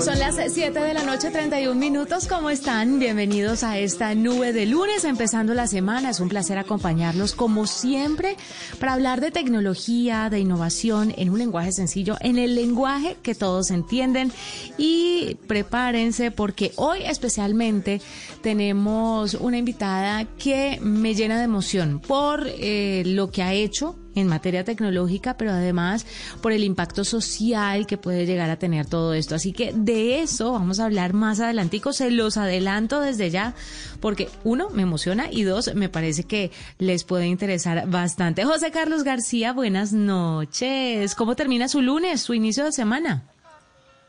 [0.00, 2.26] Son las 7 de la noche, 31 minutos.
[2.26, 2.98] ¿Cómo están?
[2.98, 6.10] Bienvenidos a esta nube de lunes, empezando la semana.
[6.10, 8.36] Es un placer acompañarlos, como siempre,
[8.78, 13.70] para hablar de tecnología, de innovación, en un lenguaje sencillo, en el lenguaje que todos
[13.70, 14.32] entienden.
[14.78, 18.00] Y prepárense porque hoy especialmente
[18.42, 24.28] tenemos una invitada que me llena de emoción por eh, lo que ha hecho en
[24.28, 26.06] materia tecnológica, pero además
[26.40, 29.34] por el impacto social que puede llegar a tener todo esto.
[29.34, 33.54] Así que de eso vamos a hablar más adelantico, se los adelanto desde ya,
[34.00, 38.44] porque uno, me emociona y dos, me parece que les puede interesar bastante.
[38.44, 41.14] José Carlos García, buenas noches.
[41.14, 43.33] ¿Cómo termina su lunes, su inicio de semana?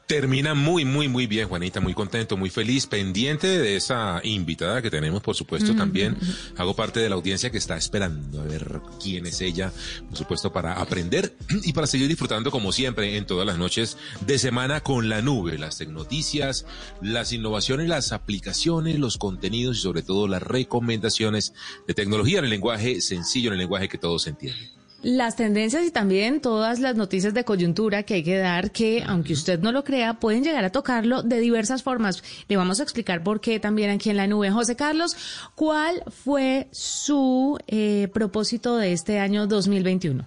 [0.08, 4.92] Termina muy, muy, muy bien, Juanita, muy contento, muy feliz, pendiente de esa invitada que
[4.92, 6.16] tenemos, por supuesto, también.
[6.58, 9.74] Hago parte de la audiencia que está esperando a ver quién es ella,
[10.08, 14.38] por supuesto, para aprender y para seguir disfrutando, como siempre, en todas las noches de
[14.38, 16.68] semana con la nube, las tecnoticias,
[17.02, 21.54] las innovaciones, las aplicaciones, los contenidos y sobre todo las recomendaciones
[21.88, 25.92] de tecnología en el lenguaje sencillo, en el lenguaje que todos entienden las tendencias y
[25.92, 29.84] también todas las noticias de coyuntura que hay que dar, que aunque usted no lo
[29.84, 32.24] crea, pueden llegar a tocarlo de diversas formas.
[32.48, 34.50] Le vamos a explicar por qué también aquí en la nube.
[34.50, 35.16] José Carlos,
[35.54, 40.26] ¿cuál fue su eh, propósito de este año 2021?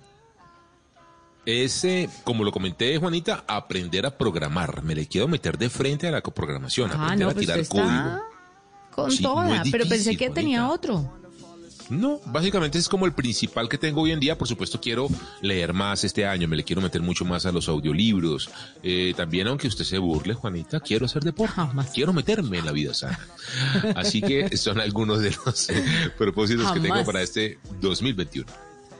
[1.45, 4.85] Ese, como lo comenté, Juanita, aprender a programar.
[4.85, 8.23] Me le quiero meter de frente a la programación, ah, aprender a pues tirar código.
[8.93, 11.18] Con toda, pero pensé que tenía otro.
[11.91, 14.37] No, básicamente es como el principal que tengo hoy en día.
[14.37, 15.09] Por supuesto, quiero
[15.41, 18.51] leer más este año, me le quiero meter mucho más a los audiolibros.
[18.83, 21.55] Eh, también, aunque usted se burle, Juanita, quiero hacer deporte,
[21.95, 23.19] quiero meterme en la vida sana.
[23.97, 25.85] Así que son algunos de los eh,
[26.17, 28.51] propósitos que tengo para este 2021.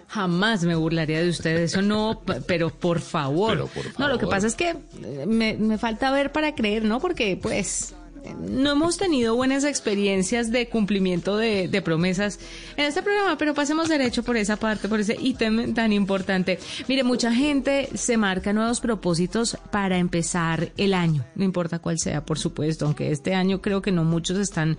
[0.09, 3.51] Jamás me burlaría de usted, eso no, pero por favor.
[3.51, 4.01] Pero por favor.
[4.01, 6.99] No, lo que pasa es que eh, me, me falta ver para creer, ¿no?
[6.99, 7.95] Porque pues
[8.39, 12.41] no hemos tenido buenas experiencias de cumplimiento de, promesas
[12.77, 16.59] en este programa, pero pasemos derecho por esa parte, por ese ítem tan importante.
[16.89, 22.25] Mire, mucha gente se marca nuevos propósitos para empezar el año, no importa cuál sea,
[22.25, 24.79] por supuesto, aunque este año creo que no muchos están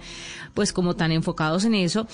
[0.54, 2.08] pues como tan enfocados en eso.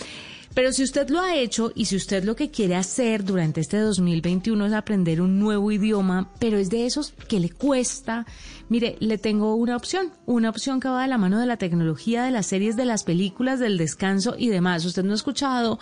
[0.55, 3.77] Pero si usted lo ha hecho y si usted lo que quiere hacer durante este
[3.77, 8.25] 2021 es aprender un nuevo idioma, pero es de esos que le cuesta,
[8.67, 12.23] Mire, le tengo una opción, una opción que va de la mano de la tecnología,
[12.23, 14.83] de las series, de las películas, del descanso y demás.
[14.85, 15.77] Usted no ha escuchado,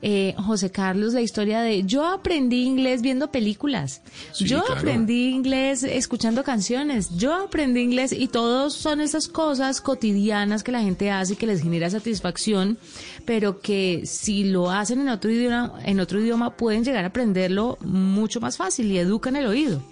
[0.00, 4.00] eh, José Carlos, la historia de yo aprendí inglés viendo películas,
[4.38, 10.72] yo aprendí inglés escuchando canciones, yo aprendí inglés y todos son esas cosas cotidianas que
[10.72, 12.78] la gente hace y que les genera satisfacción,
[13.26, 17.78] pero que si lo hacen en otro idioma, en otro idioma pueden llegar a aprenderlo
[17.80, 19.82] mucho más fácil y educan el oído.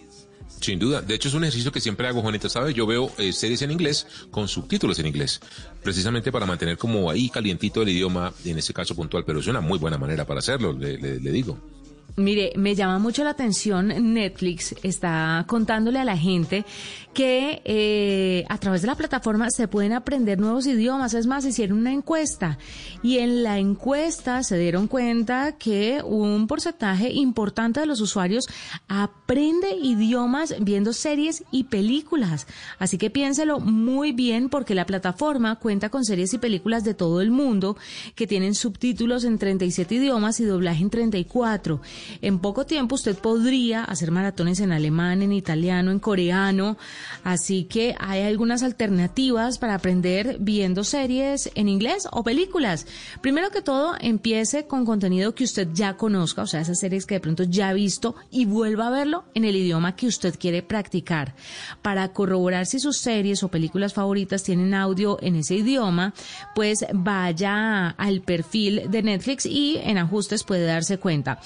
[0.60, 1.00] Sin duda.
[1.00, 2.74] De hecho, es un ejercicio que siempre hago, Juanita, ¿sabes?
[2.74, 5.40] Yo veo eh, series en inglés con subtítulos en inglés,
[5.82, 9.62] precisamente para mantener como ahí calientito el idioma, en ese caso puntual, pero es una
[9.62, 11.58] muy buena manera para hacerlo, le digo.
[12.16, 16.64] Mire, me llama mucho la atención, Netflix está contándole a la gente
[17.12, 21.14] que eh, a través de la plataforma se pueden aprender nuevos idiomas.
[21.14, 22.58] Es más, hicieron una encuesta
[23.02, 28.44] y en la encuesta se dieron cuenta que un porcentaje importante de los usuarios
[28.88, 32.46] aprende idiomas viendo series y películas.
[32.78, 37.20] Así que piénselo muy bien porque la plataforma cuenta con series y películas de todo
[37.20, 37.76] el mundo
[38.14, 41.80] que tienen subtítulos en 37 idiomas y doblaje en 34.
[42.22, 46.76] En poco tiempo usted podría hacer maratones en alemán, en italiano, en coreano,
[47.24, 52.86] así que hay algunas alternativas para aprender viendo series en inglés o películas.
[53.20, 57.14] Primero que todo, empiece con contenido que usted ya conozca, o sea, esas series que
[57.14, 60.62] de pronto ya ha visto y vuelva a verlo en el idioma que usted quiere
[60.62, 61.34] practicar.
[61.82, 66.14] Para corroborar si sus series o películas favoritas tienen audio en ese idioma,
[66.54, 71.40] pues vaya al perfil de Netflix y en ajustes puede darse cuenta.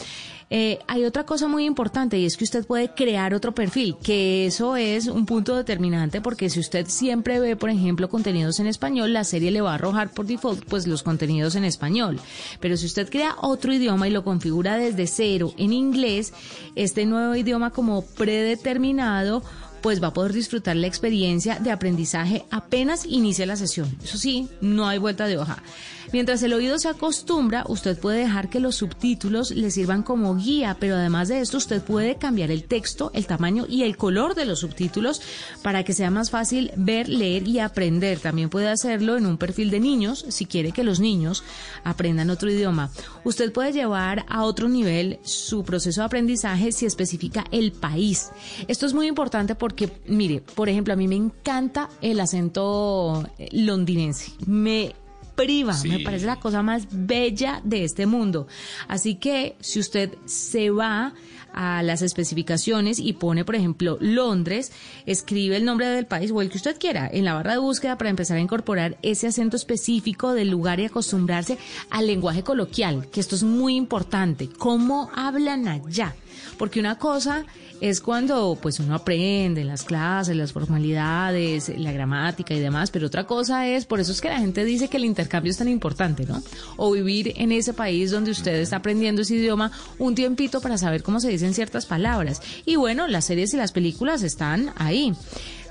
[0.51, 4.47] Eh, hay otra cosa muy importante y es que usted puede crear otro perfil, que
[4.47, 9.13] eso es un punto determinante porque si usted siempre ve, por ejemplo, contenidos en español,
[9.13, 12.21] la serie le va a arrojar por default pues los contenidos en español.
[12.61, 16.33] Pero si usted crea otro idioma y lo configura desde cero en inglés,
[16.75, 19.43] este nuevo idioma como predeterminado
[19.85, 23.95] pues va a poder disfrutar la experiencia de aprendizaje apenas inicie la sesión.
[24.03, 25.63] Eso sí, no hay vuelta de hoja.
[26.13, 30.77] Mientras el oído se acostumbra, usted puede dejar que los subtítulos le sirvan como guía,
[30.79, 34.45] pero además de esto usted puede cambiar el texto, el tamaño y el color de
[34.45, 35.23] los subtítulos
[35.63, 38.19] para que sea más fácil ver, leer y aprender.
[38.21, 41.43] También puede hacerlo en un perfil de niños si quiere que los niños
[41.85, 42.91] aprendan otro idioma.
[43.25, 48.31] Usted puede llevar a otro nivel su proceso de aprendizaje si especifica el país.
[48.69, 54.33] Esto es muy importante porque mire, por ejemplo, a mí me encanta el acento londinense.
[54.47, 54.95] Me
[55.35, 58.47] priva, me parece la cosa más bella de este mundo.
[58.89, 61.15] Así que si usted se va
[61.55, 64.73] a las especificaciones y pone, por ejemplo, Londres,
[65.07, 67.97] escribe el nombre del país o el que usted quiera en la barra de búsqueda
[67.97, 71.59] para empezar a incorporar ese acento específico del lugar y acostumbrarse
[71.91, 74.49] al lenguaje coloquial, que esto es muy importante.
[74.59, 76.15] ¿Cómo hablan allá?
[76.59, 77.45] Porque una cosa
[77.81, 83.07] es cuando pues uno aprende en las clases, las formalidades, la gramática y demás, pero
[83.07, 85.69] otra cosa es, por eso es que la gente dice que el intercambio es tan
[85.69, 86.43] importante, ¿no?
[86.77, 91.03] O vivir en ese país donde usted está aprendiendo ese idioma un tiempito para saber
[91.03, 92.41] cómo se dicen ciertas palabras.
[92.65, 95.13] Y bueno, las series y las películas están ahí.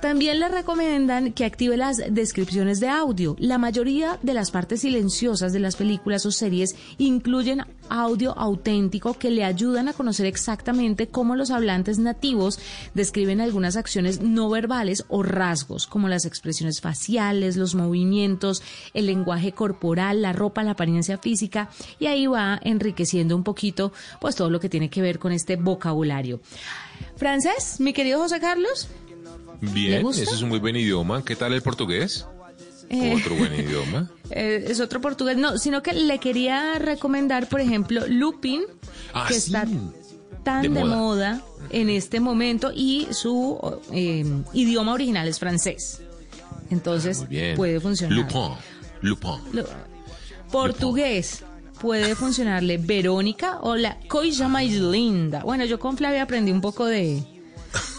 [0.03, 3.37] También le recomiendan que active las descripciones de audio.
[3.39, 9.31] La mayoría de las partes silenciosas de las películas o series incluyen audio auténtico que
[9.31, 12.59] le ayudan a conocer exactamente cómo los hablantes nativos
[12.93, 18.61] describen algunas acciones no verbales o rasgos, como las expresiones faciales, los movimientos,
[18.93, 24.35] el lenguaje corporal, la ropa, la apariencia física, y ahí va enriqueciendo un poquito pues
[24.35, 26.41] todo lo que tiene que ver con este vocabulario.
[27.15, 28.89] Francés, mi querido José Carlos.
[29.61, 31.23] Bien, ese es un muy buen idioma.
[31.23, 32.25] ¿Qué tal el portugués?
[32.89, 34.09] Eh, otro buen idioma.
[34.29, 38.63] Eh, es otro portugués, no, sino que le quería recomendar, por ejemplo, Lupin,
[39.13, 39.67] ah, que está
[40.43, 41.41] tan de, moda.
[41.69, 43.57] en este momento y su
[43.91, 46.01] eh, idioma original es francés.
[46.69, 48.17] Entonces ah, puede funcionar.
[48.17, 48.51] Lupin.
[49.01, 49.63] Lupin.
[50.51, 51.43] portugués.
[51.81, 55.43] Puede funcionarle Verónica o la Coisa más linda.
[55.43, 57.21] Bueno, yo con Flavia aprendí un poco de,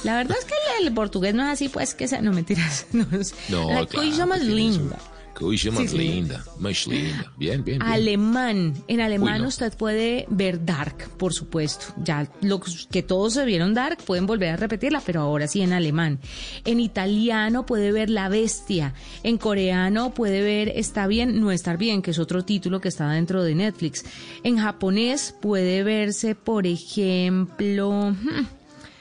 [0.04, 2.86] la verdad es que el, portugués no es así, pues que sea, no mentiras.
[2.92, 3.06] No,
[3.50, 4.98] no la claro, más linda.
[5.34, 7.32] Coisa más linda, más linda.
[7.36, 7.82] Bien, bien, bien.
[7.82, 8.72] Alemán.
[8.86, 11.86] En alemán usted puede ver Dark, por supuesto.
[12.04, 15.72] Ya los que todos se vieron Dark pueden volver a repetirla, pero ahora sí en
[15.72, 16.20] alemán.
[16.64, 18.94] En italiano puede ver La Bestia.
[19.24, 23.10] En coreano puede ver Está bien, no estar bien, que es otro título que está
[23.10, 24.04] dentro de Netflix.
[24.44, 28.12] En japonés puede verse, por ejemplo...
[28.12, 28.46] Hmm,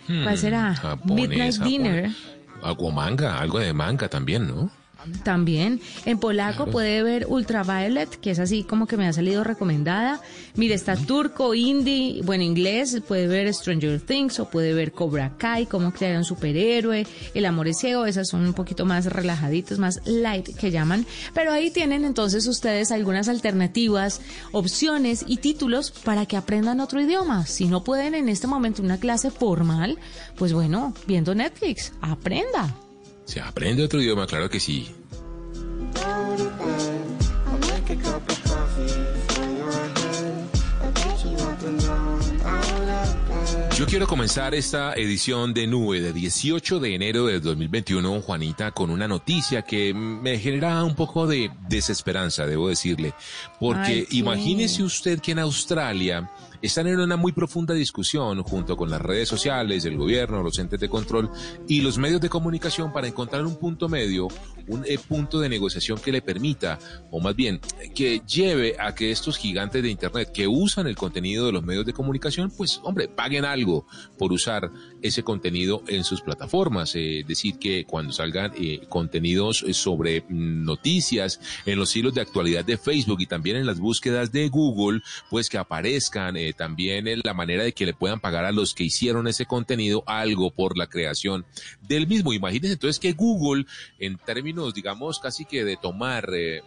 [0.07, 0.75] ¿Cuál será?
[1.03, 2.11] Midnight Dinner.
[2.61, 4.71] Algo manga, algo de manga también, ¿no?
[5.23, 5.81] También.
[6.05, 10.21] En polaco puede ver Ultraviolet, que es así como que me ha salido recomendada.
[10.55, 15.65] Mire, está turco, indie, bueno, inglés, puede ver Stranger Things o puede ver Cobra Kai,
[15.65, 20.01] cómo crear un superhéroe, El amor es ciego, esas son un poquito más relajaditas, más
[20.05, 21.05] light que llaman.
[21.33, 24.21] Pero ahí tienen entonces ustedes algunas alternativas,
[24.51, 27.45] opciones y títulos para que aprendan otro idioma.
[27.45, 29.97] Si no pueden en este momento una clase formal,
[30.37, 32.82] pues bueno, viendo Netflix, aprenda.
[33.25, 34.89] Se aprende otro idioma, claro que sí.
[43.77, 48.89] Yo quiero comenzar esta edición de Nube de 18 de enero de 2021, Juanita, con
[48.89, 53.13] una noticia que me genera un poco de desesperanza, debo decirle.
[53.59, 56.29] Porque imagínese usted que en Australia
[56.63, 60.79] están en una muy profunda discusión junto con las redes sociales, el gobierno, los entes
[60.79, 61.29] de control
[61.67, 64.29] y los medios de comunicación para encontrar un punto medio,
[64.69, 66.79] un eh, punto de negociación que le permita,
[67.11, 67.59] o más bien,
[67.93, 71.85] que lleve a que estos gigantes de Internet que usan el contenido de los medios
[71.85, 73.85] de comunicación, pues, hombre, paguen algo
[74.17, 74.71] por usar
[75.01, 76.95] ese contenido en sus plataformas.
[76.95, 82.21] Eh, es decir, que cuando salgan eh, contenidos sobre mm, noticias en los hilos de
[82.21, 87.21] actualidad de Facebook y también en las búsquedas de Google, pues que aparezcan también en
[87.23, 90.77] la manera de que le puedan pagar a los que hicieron ese contenido algo por
[90.77, 91.45] la creación
[91.81, 92.33] del mismo.
[92.33, 93.65] Imagínense entonces que Google,
[93.99, 96.29] en términos, digamos, casi que de tomar...
[96.33, 96.61] Eh,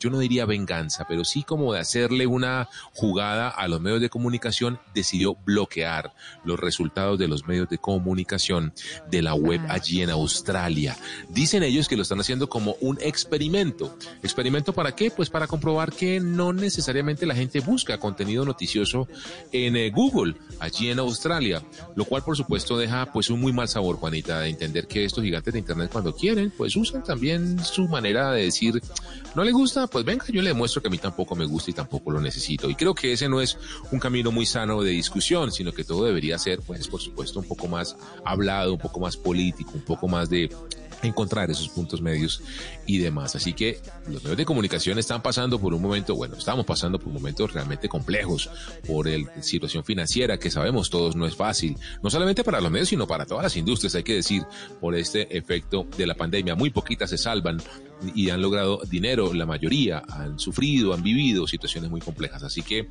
[0.00, 4.10] yo no diría venganza, pero sí como de hacerle una jugada a los medios de
[4.10, 6.12] comunicación, decidió bloquear
[6.44, 8.72] los resultados de los medios de comunicación
[9.10, 10.96] de la web allí en Australia.
[11.28, 13.96] Dicen ellos que lo están haciendo como un experimento.
[14.22, 15.10] ¿Experimento para qué?
[15.10, 19.06] Pues para comprobar que no necesariamente la gente busca contenido noticioso
[19.52, 21.62] en eh, Google, allí en Australia,
[21.94, 25.22] lo cual por supuesto deja pues un muy mal sabor, Juanita, de entender que estos
[25.22, 28.80] gigantes de Internet cuando quieren, pues usan también su manera de decir,
[29.34, 31.74] no le gusta, pues venga, yo le demuestro que a mí tampoco me gusta y
[31.74, 32.70] tampoco lo necesito.
[32.70, 33.58] Y creo que ese no es
[33.90, 37.46] un camino muy sano de discusión, sino que todo debería ser, pues, por supuesto, un
[37.46, 40.50] poco más hablado, un poco más político, un poco más de
[41.02, 42.42] encontrar esos puntos medios
[42.86, 43.34] y demás.
[43.36, 47.12] Así que los medios de comunicación están pasando por un momento, bueno, estamos pasando por
[47.12, 48.50] momentos realmente complejos
[48.86, 52.88] por la situación financiera que sabemos todos no es fácil, no solamente para los medios,
[52.88, 54.42] sino para todas las industrias, hay que decir,
[54.80, 56.54] por este efecto de la pandemia.
[56.54, 57.62] Muy poquitas se salvan
[58.14, 59.32] y han logrado dinero.
[59.34, 62.42] La mayoría han sufrido, han vivido situaciones muy complejas.
[62.42, 62.88] Así que,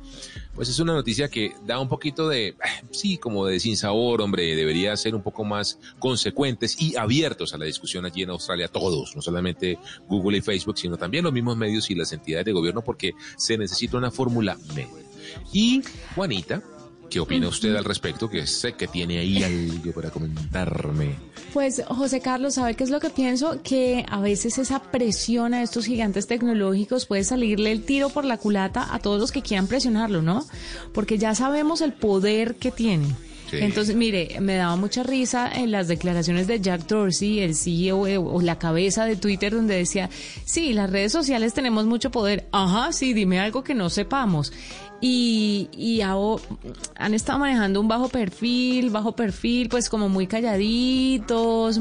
[0.54, 2.56] pues es una noticia que da un poquito de,
[2.90, 4.54] sí, como de sinsabor, hombre.
[4.56, 9.14] Debería ser un poco más consecuentes y abiertos a la discusión allí en Australia, todos,
[9.14, 12.82] no solamente Google y Facebook, sino también los mismos medios y las entidades de gobierno,
[12.82, 15.04] porque se necesita una fórmula media.
[15.52, 15.82] Y
[16.14, 16.62] Juanita,
[17.10, 18.30] ¿Qué opina usted al respecto?
[18.30, 21.16] Que sé que tiene ahí algo para comentarme.
[21.52, 23.60] Pues José Carlos, ¿sabe qué es lo que pienso?
[23.62, 28.38] Que a veces esa presión a estos gigantes tecnológicos puede salirle el tiro por la
[28.38, 30.46] culata a todos los que quieran presionarlo, ¿no?
[30.94, 33.16] Porque ya sabemos el poder que tienen.
[33.52, 38.16] Entonces, mire, me daba mucha risa en las declaraciones de Jack Dorsey, el CEO eh,
[38.16, 40.08] o la cabeza de Twitter, donde decía,
[40.44, 42.46] sí, las redes sociales tenemos mucho poder.
[42.52, 44.52] Ajá, sí, dime algo que no sepamos
[45.00, 51.80] y, y han estado manejando un bajo perfil, bajo perfil, pues como muy calladitos,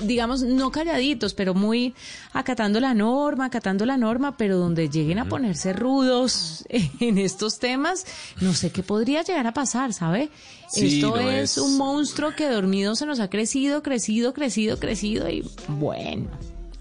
[0.00, 1.94] digamos, no calladitos, pero muy
[2.32, 6.64] acatando la norma, acatando la norma, pero donde lleguen a ponerse rudos
[7.00, 8.06] en estos temas,
[8.40, 10.30] no sé qué podría llegar a pasar, ¿sabe?
[10.74, 16.28] Esto es un monstruo que dormido se nos ha crecido, crecido, crecido, crecido y bueno.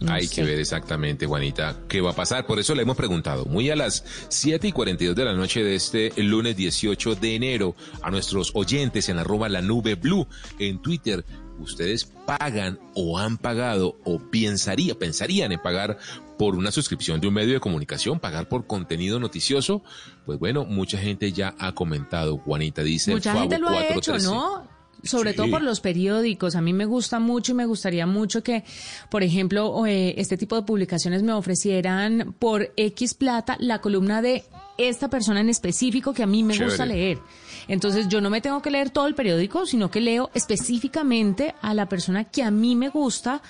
[0.07, 2.45] Hay que ver exactamente, Juanita, qué va a pasar.
[2.45, 5.75] Por eso le hemos preguntado, muy a las 7 y 42 de la noche de
[5.75, 10.27] este lunes 18 de enero, a nuestros oyentes en arroba la nube blue
[10.59, 11.25] en Twitter,
[11.59, 15.97] ¿ustedes pagan o han pagado o pensaría, pensarían en pagar
[16.37, 19.83] por una suscripción de un medio de comunicación, pagar por contenido noticioso?
[20.25, 23.11] Pues bueno, mucha gente ya ha comentado, Juanita dice.
[23.11, 24.72] Mucha gente lo ha hecho, ¿no?
[25.03, 26.55] Sobre todo por los periódicos.
[26.55, 28.63] A mí me gusta mucho y me gustaría mucho que,
[29.09, 34.43] por ejemplo, eh, este tipo de publicaciones me ofrecieran por X plata la columna de
[34.77, 37.19] esta persona en específico que a mí me gusta leer.
[37.67, 41.73] Entonces yo no me tengo que leer todo el periódico, sino que leo específicamente a
[41.73, 43.41] la persona que a mí me gusta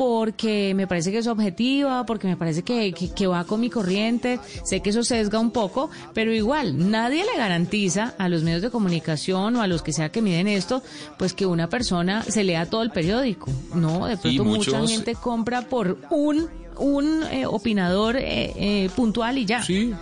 [0.00, 4.40] porque me parece que es objetiva, porque me parece que, que, va con mi corriente.
[4.64, 8.70] Sé que eso sesga un poco, pero igual nadie le garantiza a los medios de
[8.70, 10.82] comunicación o a los que sea que miden esto,
[11.18, 13.50] pues que una persona se lea todo el periódico.
[13.74, 19.44] No, de pronto mucha gente compra por un un eh, opinador eh, eh, puntual y
[19.44, 19.62] ya.
[19.62, 19.92] Sí,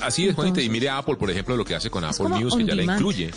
[0.00, 0.62] así es, Juanita.
[0.62, 3.30] Y mire Apple, por ejemplo, lo que hace con Apple News, que ya la incluye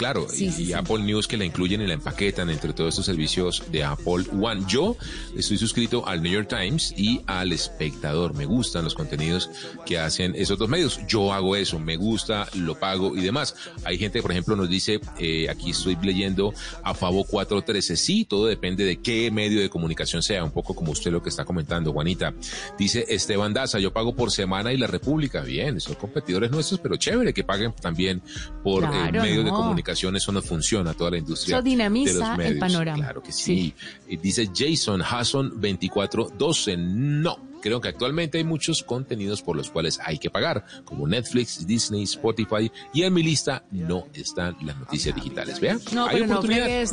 [0.00, 3.84] claro, y, Apple News que la incluyen y la empaquetan entre todos estos servicios de
[3.84, 4.62] Apple One.
[4.66, 4.96] Yo
[5.36, 8.34] estoy suscrito al New York Times y al Espectador.
[8.34, 9.50] Me gustan los contenidos
[9.84, 11.00] que hacen esos dos medios.
[11.06, 13.54] Yo hago eso, me gusta, lo pago y demás.
[13.84, 17.94] Hay gente, por ejemplo, nos dice, eh, aquí estoy leyendo a Favo 413.
[17.98, 21.28] Sí, todo depende de qué medio de comunicación sea, un poco como usted lo que
[21.28, 22.32] está comentando, Juanita.
[22.78, 25.42] Dice Esteban Daza, yo pago por semana y la República.
[25.42, 28.22] Bien, son competidores nuestros, pero chévere que paguen también
[28.64, 31.56] por eh, medios de comunicación eso no funciona, toda la industria.
[31.56, 33.02] Eso dinamiza el panorama.
[33.02, 33.74] Claro que sí.
[34.08, 37.50] Y dice Jason Hasson 2412, no.
[37.60, 42.04] Creo que actualmente hay muchos contenidos por los cuales hay que pagar, como Netflix, Disney,
[42.04, 45.60] Spotify, y en mi lista no están las noticias digitales.
[45.60, 46.40] Vea, no, pero no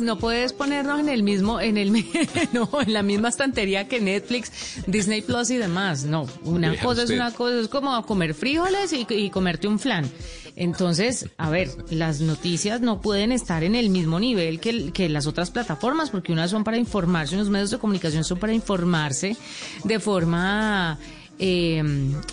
[0.00, 1.92] no puedes ponernos en el mismo, en el,
[2.52, 6.04] no, en la misma estantería que Netflix, Disney Plus y demás.
[6.04, 10.10] No, una cosa es una cosa, es como comer frijoles y, y comerte un flan.
[10.60, 15.28] Entonces, a ver, las noticias no pueden estar en el mismo nivel que, que las
[15.28, 19.36] otras plataformas, porque unas son para informarse, unos medios de comunicación son para informarse
[19.84, 20.98] de forma
[21.38, 21.80] eh,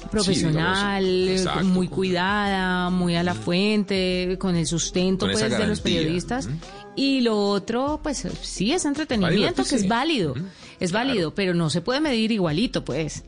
[0.10, 1.06] profesional,
[1.66, 6.50] muy cuidada, muy a la fuente, con el sustento pues, de los periodistas.
[6.96, 10.34] Y lo otro, pues sí, es entretenimiento, que es válido,
[10.80, 13.24] es válido, pero no se puede medir igualito, pues.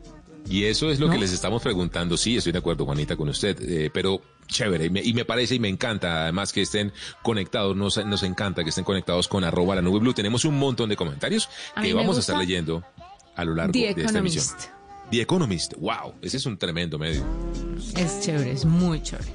[0.49, 2.17] Y eso es lo que les estamos preguntando.
[2.17, 3.57] Sí, estoy de acuerdo, Juanita, con usted.
[3.61, 8.23] Eh, pero chévere, y me, parece y me encanta además que estén conectados, nos, nos
[8.23, 10.13] encanta que estén conectados con arroba la nube blue.
[10.13, 11.49] Tenemos un montón de comentarios
[11.81, 12.83] que vamos a estar leyendo
[13.35, 14.45] a lo largo de esta emisión.
[15.11, 17.23] The Economist, wow, ese es un tremendo medio.
[17.95, 19.31] Es chévere, es muy chévere.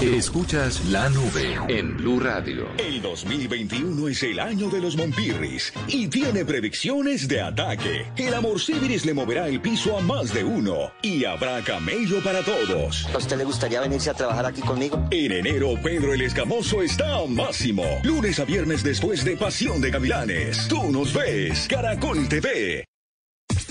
[0.00, 2.68] Escuchas la nube en Blue Radio.
[2.78, 8.06] El 2021 es el año de los Monpirris y tiene predicciones de ataque.
[8.16, 12.42] El amor Civiris le moverá el piso a más de uno y habrá camello para
[12.42, 13.06] todos.
[13.12, 15.06] ¿A usted le gustaría venirse a trabajar aquí conmigo?
[15.10, 17.84] En enero, Pedro el Escamoso está a máximo.
[18.02, 20.66] Lunes a viernes después de Pasión de Gavilanes.
[20.66, 21.68] Tú nos ves.
[21.68, 22.89] Caracol TV.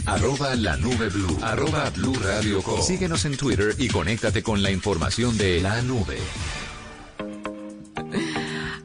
[0.10, 1.38] Arroba la nube blue.
[1.44, 6.18] Arroba blue radio Síguenos en Twitter y conéctate con la información de la nube.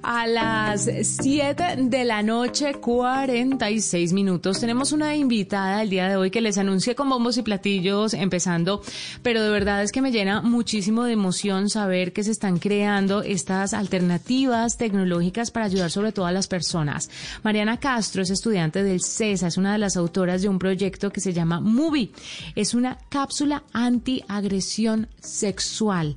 [0.07, 4.61] A las 7 de la noche, 46 minutos.
[4.61, 8.83] Tenemos una invitada el día de hoy que les anuncié con bombos y platillos empezando,
[9.23, 13.23] pero de verdad es que me llena muchísimo de emoción saber que se están creando
[13.23, 17.09] estas alternativas tecnológicas para ayudar sobre todo a las personas.
[17.43, 21.23] Mariana Castro es estudiante del CESA, es una de las autoras de un proyecto que
[21.23, 22.11] se llama Movie.
[22.55, 26.17] Es una cápsula antiagresión sexual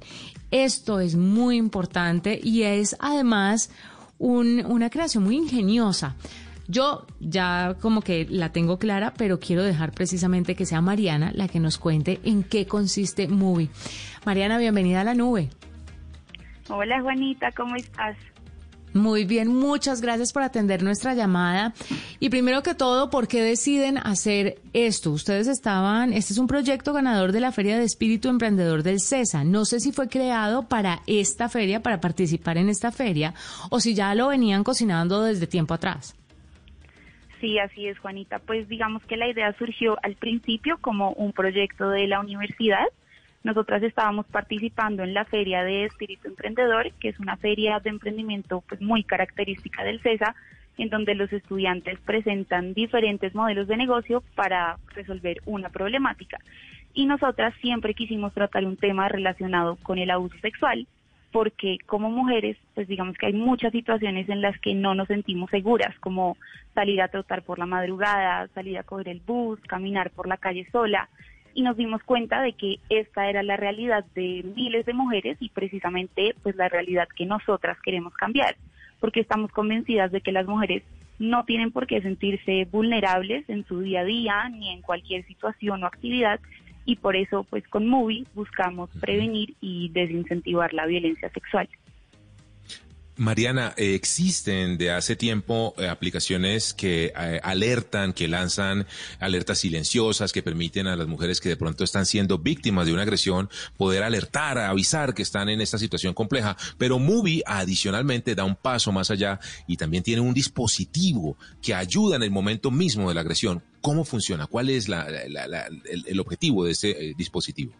[0.51, 3.71] esto es muy importante y es además
[4.19, 6.15] una creación muy ingeniosa.
[6.67, 11.47] Yo ya como que la tengo clara, pero quiero dejar precisamente que sea Mariana la
[11.47, 13.69] que nos cuente en qué consiste Movie.
[14.25, 15.49] Mariana, bienvenida a la nube.
[16.69, 18.17] Hola Juanita, ¿cómo estás?
[18.97, 21.73] Muy bien, muchas gracias por atender nuestra llamada.
[22.19, 25.11] Y primero que todo, ¿por qué deciden hacer esto?
[25.11, 29.43] Ustedes estaban, este es un proyecto ganador de la Feria de Espíritu Emprendedor del CESA.
[29.43, 33.33] No sé si fue creado para esta feria, para participar en esta feria,
[33.69, 36.15] o si ya lo venían cocinando desde tiempo atrás.
[37.39, 38.39] Sí, así es, Juanita.
[38.39, 42.87] Pues digamos que la idea surgió al principio como un proyecto de la universidad
[43.47, 48.61] nosotras estábamos participando en la Feria de Espíritu Emprendedor, que es una feria de emprendimiento
[48.67, 50.35] pues, muy característica del CESA,
[50.77, 56.39] en donde los estudiantes presentan diferentes modelos de negocio para resolver una problemática.
[56.93, 60.85] Y nosotras siempre quisimos tratar un tema relacionado con el abuso sexual,
[61.31, 65.49] porque como mujeres, pues digamos que hay muchas situaciones en las que no nos sentimos
[65.51, 66.35] seguras, como
[66.75, 70.67] salir a trotar por la madrugada, salir a coger el bus, caminar por la calle
[70.69, 71.07] sola
[71.57, 75.49] y nos dimos cuenta de que esta era la realidad de miles de mujeres y
[75.49, 78.55] precisamente pues la realidad que nosotras queremos cambiar,
[78.99, 80.83] porque estamos convencidas de que las mujeres
[81.17, 85.83] no tienen por qué sentirse vulnerables en su día a día ni en cualquier situación
[85.83, 86.39] o actividad
[86.85, 91.67] y por eso pues con Movie buscamos prevenir y desincentivar la violencia sexual.
[93.17, 98.85] Mariana, eh, existen de hace tiempo eh, aplicaciones que eh, alertan, que lanzan
[99.19, 103.01] alertas silenciosas, que permiten a las mujeres que de pronto están siendo víctimas de una
[103.01, 106.57] agresión poder alertar, avisar que están en esta situación compleja.
[106.77, 112.17] Pero Movie adicionalmente da un paso más allá y también tiene un dispositivo que ayuda
[112.17, 113.63] en el momento mismo de la agresión.
[113.81, 114.45] ¿Cómo funciona?
[114.45, 117.73] ¿Cuál es el, objetivo de este dispositivo?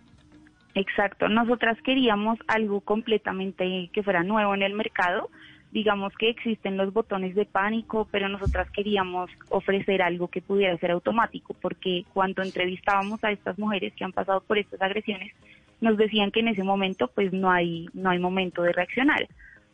[0.77, 5.31] Exacto, nosotras queríamos algo completamente que fuera nuevo en el mercado.
[5.71, 10.91] Digamos que existen los botones de pánico, pero nosotras queríamos ofrecer algo que pudiera ser
[10.91, 15.33] automático, porque cuando entrevistábamos a estas mujeres que han pasado por estas agresiones,
[15.81, 19.27] nos decían que en ese momento pues no hay, no hay momento de reaccionar.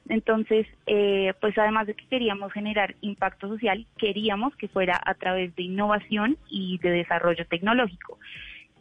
[0.08, 5.54] Entonces, eh, pues además de que queríamos generar impacto social, queríamos que fuera a través
[5.58, 8.18] de innovación y de desarrollo tecnológico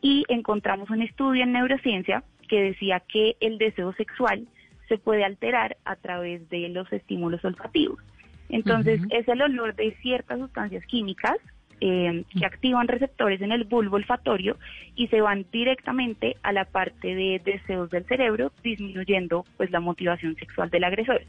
[0.03, 4.47] y encontramos un estudio en neurociencia que decía que el deseo sexual
[4.89, 7.99] se puede alterar a través de los estímulos olfativos.
[8.51, 11.37] Entonces, es el olor de ciertas sustancias químicas
[11.81, 14.59] eh, que activan receptores en el bulbo olfatorio
[14.95, 20.37] y se van directamente a la parte de deseos del cerebro, disminuyendo pues la motivación
[20.37, 21.23] sexual del agresor.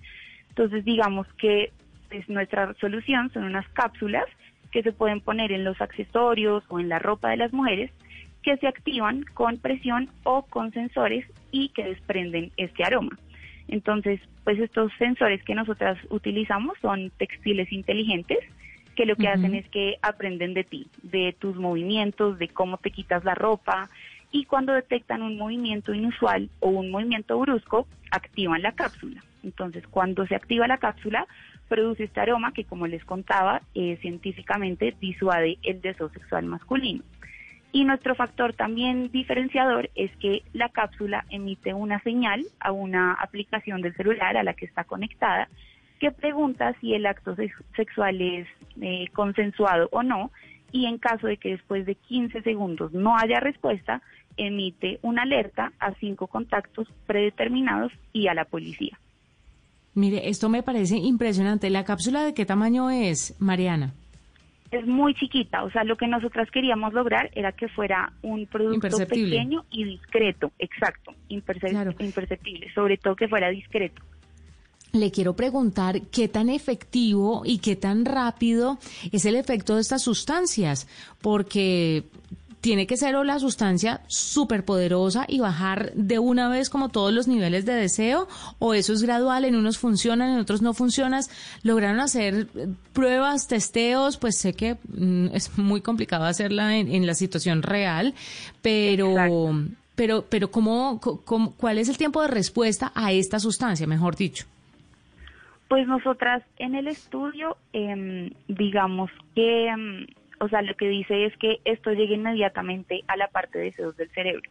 [0.50, 1.72] Entonces, digamos que
[2.12, 4.26] es nuestra solución son unas cápsulas
[4.72, 7.92] que se pueden poner en los accesorios o en la ropa de las mujeres
[8.44, 13.18] que se activan con presión o con sensores y que desprenden este aroma.
[13.68, 18.40] Entonces, pues estos sensores que nosotras utilizamos son textiles inteligentes
[18.96, 22.92] que lo que hacen es que aprenden de ti, de tus movimientos, de cómo te
[22.92, 23.90] quitas la ropa
[24.32, 29.24] y cuando detectan un movimiento inusual o un movimiento brusco, activan la cápsula.
[29.44, 31.28] Entonces, cuando se activa la cápsula,
[31.68, 37.04] produce este aroma que, como les contaba, eh, científicamente disuade el deseo sexual masculino.
[37.74, 43.82] Y nuestro factor también diferenciador es que la cápsula emite una señal a una aplicación
[43.82, 45.50] del celular a la que está conectada
[46.00, 47.34] que pregunta si el acto
[47.78, 48.48] sexual es
[48.82, 50.32] eh, consensuado o no
[50.74, 54.02] y en caso de que después de 15 segundos no haya respuesta,
[54.36, 59.00] emite una alerta a cinco contactos predeterminados y a la policía.
[59.94, 61.70] Mire, esto me parece impresionante.
[61.70, 63.94] ¿La cápsula de qué tamaño es, Mariana?
[64.76, 68.98] Es muy chiquita, o sea, lo que nosotras queríamos lograr era que fuera un producto
[69.08, 74.02] pequeño y discreto, exacto, imperceptible, sobre todo que fuera discreto.
[74.92, 78.78] Le quiero preguntar qué tan efectivo y qué tan rápido
[79.12, 80.88] es el efecto de estas sustancias,
[81.20, 82.04] porque
[82.64, 87.12] tiene que ser o la sustancia súper poderosa y bajar de una vez como todos
[87.12, 91.24] los niveles de deseo, o eso es gradual, en unos funcionan, en otros no funcionan.
[91.64, 97.16] Lograron hacer eh, pruebas, testeos, pues sé que mm, es muy complicado hacerla en, la
[97.16, 98.14] situación real,
[98.62, 99.52] pero...
[99.96, 101.00] Pero, pero ¿cómo,
[101.56, 104.48] ¿cuál es el tiempo de respuesta a esta sustancia, mejor dicho?
[105.68, 110.08] Pues nosotras en el estudio, em, digamos que, em,
[110.44, 113.96] o sea, lo que dice es que esto llegue inmediatamente a la parte de deseos
[113.96, 114.50] del cerebro.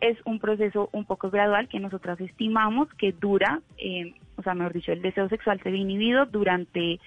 [0.00, 4.72] Es un proceso un poco gradual que nosotras estimamos que dura, em, o sea, mejor
[4.72, 6.98] dicho, el deseo sexual se ve inhibido durante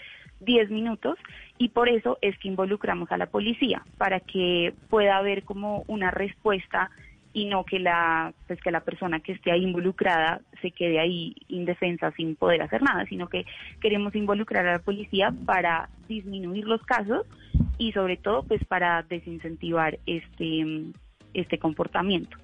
[0.42, 1.18] 10 minutos
[1.58, 6.12] y por eso es que involucramos a la policía para que pueda haber como una
[6.12, 6.92] respuesta
[7.38, 11.36] y no que la pues que la persona que esté ahí involucrada se quede ahí
[11.50, 13.46] indefensa sin poder hacer nada, sino que
[13.80, 17.28] queremos involucrar a la policía para disminuir los casos
[17.78, 20.86] y sobre todo pues para desincentivar este
[21.36, 22.40] este comportamiento.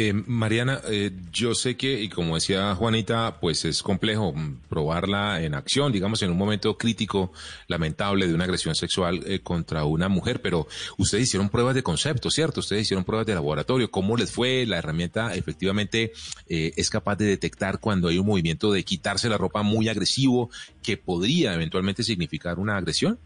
[0.00, 4.32] Eh, Mariana, eh, yo sé que, y como decía Juanita, pues es complejo
[4.68, 7.32] probarla en acción, digamos, en un momento crítico,
[7.66, 12.30] lamentable, de una agresión sexual eh, contra una mujer, pero ustedes hicieron pruebas de concepto,
[12.30, 12.60] ¿cierto?
[12.60, 13.90] Ustedes hicieron pruebas de laboratorio.
[13.90, 14.66] ¿Cómo les fue?
[14.66, 16.12] ¿La herramienta efectivamente
[16.46, 20.48] es capaz de detectar cuando hay un movimiento de quitarse la ropa muy agresivo
[20.80, 23.18] que podría eventualmente significar una agresión?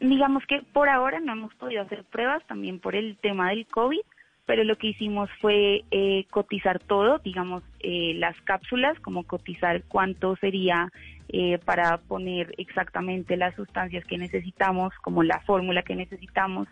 [0.00, 4.00] Digamos que por ahora no hemos podido hacer pruebas, también por el tema del COVID
[4.46, 10.36] pero lo que hicimos fue eh, cotizar todo, digamos, eh, las cápsulas, como cotizar cuánto
[10.36, 10.90] sería
[11.28, 16.68] eh, para poner exactamente las sustancias que necesitamos, como la fórmula que necesitamos.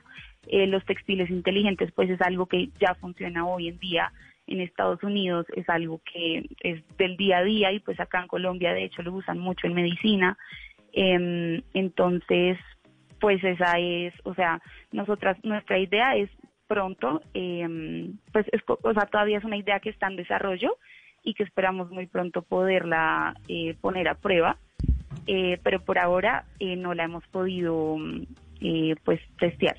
[0.46, 4.12] los textiles inteligentes, pues es algo que ya funciona hoy en día
[4.46, 8.28] en Estados Unidos, es algo que es del día a día y pues acá en
[8.28, 10.36] Colombia de hecho lo usan mucho en medicina.
[10.92, 12.58] Em, entonces,
[13.20, 14.60] pues esa es, o sea,
[14.92, 16.30] nosotras, nuestra idea es
[16.66, 20.76] pronto, em, pues es, o sea, todavía es una idea que está en desarrollo
[21.24, 24.58] y que esperamos muy pronto poderla eh, poner a prueba,
[25.26, 27.96] eh, pero por ahora eh, no la hemos podido
[29.04, 29.76] pues testear.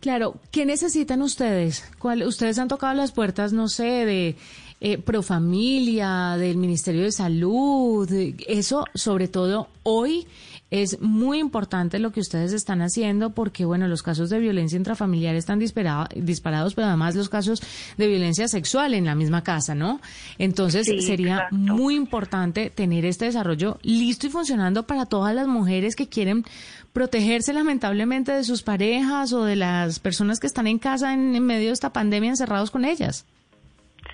[0.00, 1.92] Claro, ¿qué necesitan ustedes?
[1.98, 4.34] ¿Cuál, ustedes han tocado las puertas, no sé,
[4.80, 8.08] de Profamilia, del Ministerio de Salud,
[8.48, 10.26] eso sobre todo hoy
[10.70, 15.36] es muy importante lo que ustedes están haciendo porque, bueno, los casos de violencia intrafamiliar
[15.36, 17.60] están disparados, pero además los casos
[17.96, 20.00] de violencia sexual en la misma casa, ¿no?
[20.38, 26.08] Entonces sería muy importante tener este desarrollo listo y funcionando para todas las mujeres que
[26.08, 26.44] quieren
[26.92, 31.46] protegerse lamentablemente de sus parejas o de las personas que están en casa en, en
[31.46, 33.26] medio de esta pandemia encerrados con ellas.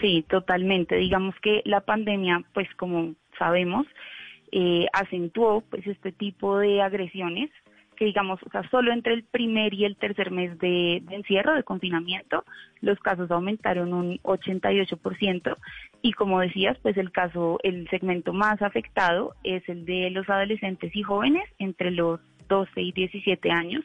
[0.01, 0.97] Sí, totalmente.
[0.97, 3.87] Digamos que la pandemia, pues como sabemos,
[4.53, 7.51] eh, acentuó pues este tipo de agresiones
[7.97, 11.62] que digamos, o sea, solo entre el primer y el tercer mes de, encierro, de
[11.62, 12.45] confinamiento,
[12.81, 15.57] los casos aumentaron un 88%
[16.01, 20.95] y como decías, pues el caso, el segmento más afectado es el de los adolescentes
[20.97, 23.85] y jóvenes entre los 12 y 17 años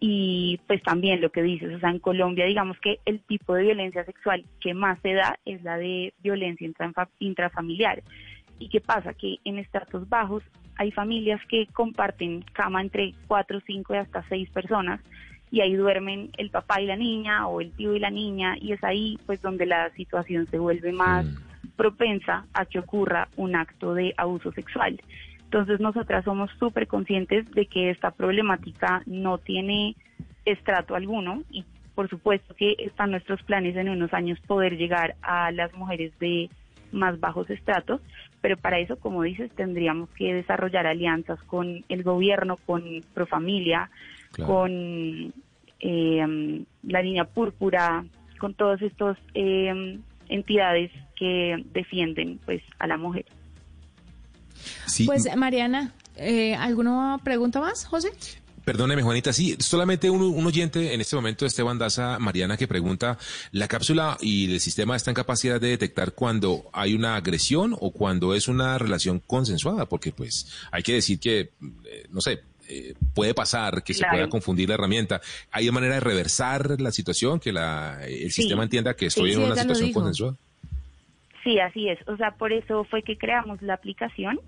[0.00, 3.62] y pues también lo que dices, o sea, en Colombia digamos que el tipo de
[3.64, 6.70] violencia sexual que más se da es la de violencia
[7.18, 8.02] intrafamiliar.
[8.58, 9.14] ¿Y qué pasa?
[9.14, 10.42] Que en estratos bajos
[10.76, 15.00] hay familias que comparten cama entre cuatro, cinco y hasta seis personas
[15.50, 18.72] y ahí duermen el papá y la niña o el tío y la niña y
[18.72, 21.68] es ahí pues donde la situación se vuelve más mm.
[21.76, 25.00] propensa a que ocurra un acto de abuso sexual.
[25.44, 29.94] Entonces nosotras somos súper conscientes de que esta problemática no tiene
[30.44, 31.64] estrato alguno y
[31.94, 36.50] por supuesto que están nuestros planes en unos años poder llegar a las mujeres de
[36.94, 38.00] más bajos estratos,
[38.40, 43.90] pero para eso, como dices, tendríamos que desarrollar alianzas con el gobierno, con Profamilia,
[44.46, 45.32] con
[45.80, 48.04] eh, la línea púrpura,
[48.38, 53.26] con todas estas eh, entidades que defienden pues a la mujer.
[55.06, 58.10] Pues Mariana, eh, ¿alguna pregunta más, José?
[58.64, 63.18] Perdóneme, Juanita, sí, solamente un, oyente en este momento, Esteban Daza, Mariana, que pregunta,
[63.52, 67.90] ¿la cápsula y el sistema están en capacidad de detectar cuando hay una agresión o
[67.90, 69.86] cuando es una relación consensuada?
[69.86, 74.28] Porque pues hay que decir que, eh, no sé, eh, puede pasar que se pueda
[74.28, 75.20] confundir la herramienta.
[75.50, 79.56] ¿Hay manera de reversar la situación, que la, el sistema entienda que estoy en una
[79.56, 80.36] situación consensuada?
[81.42, 81.98] Sí, así es.
[82.08, 84.40] O sea, por eso fue que creamos la aplicación